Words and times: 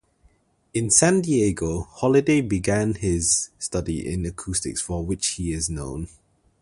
In 0.73 0.89
San 0.89 1.21
Diego 1.21 1.81
Holliday 1.81 2.41
began 2.41 2.95
his 2.95 3.51
study 3.59 4.11
in 4.11 4.25
acoustics 4.25 4.81
for 4.81 5.05
which 5.05 5.27
he 5.35 5.53
is 5.53 5.69
known. 5.69 6.07